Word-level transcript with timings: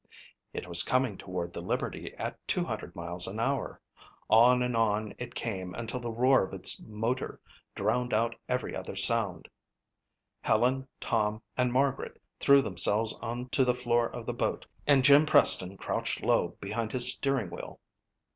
It 0.51 0.65
was 0.65 0.81
coming 0.81 1.15
toward 1.15 1.53
the 1.53 1.61
Liberty 1.61 2.11
at 2.15 2.35
200 2.47 2.95
miles 2.95 3.27
an 3.27 3.39
hour. 3.39 3.79
On 4.31 4.63
and 4.63 4.75
on 4.75 5.13
it 5.19 5.35
came 5.35 5.75
until 5.75 5.99
the 5.99 6.09
roar 6.09 6.41
of 6.41 6.53
its 6.55 6.81
motor 6.81 7.39
drowned 7.75 8.11
out 8.11 8.33
every 8.49 8.75
other 8.75 8.95
sound. 8.95 9.47
Helen, 10.41 10.87
Tom 10.99 11.43
and 11.55 11.71
Margaret 11.71 12.19
threw 12.39 12.63
themselves 12.63 13.13
onto 13.21 13.63
the 13.63 13.75
floor 13.75 14.09
of 14.09 14.25
the 14.25 14.33
boat 14.33 14.65
and 14.87 15.03
Jim 15.03 15.27
Preston 15.27 15.77
crouched 15.77 16.23
low 16.23 16.57
behind 16.59 16.93
his 16.93 17.13
steering 17.13 17.51
wheel. 17.51 17.79